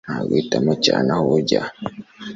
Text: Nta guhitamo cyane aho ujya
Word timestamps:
Nta 0.05 0.17
guhitamo 0.27 0.73
cyane 0.85 1.07
aho 1.15 1.25
ujya 1.37 1.61